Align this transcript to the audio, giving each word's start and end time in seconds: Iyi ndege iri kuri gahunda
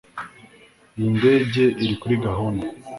Iyi 0.97 1.09
ndege 1.17 1.63
iri 1.83 1.95
kuri 2.01 2.15
gahunda 2.25 2.65